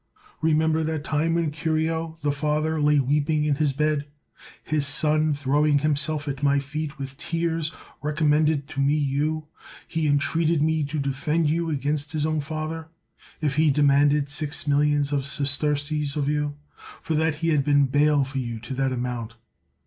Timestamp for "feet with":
6.57-7.15